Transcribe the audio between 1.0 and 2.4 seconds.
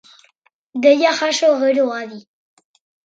jaso gero, adi!